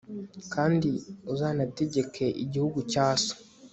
[0.53, 0.89] kandi
[1.33, 3.35] uzanategeke igihugu cya so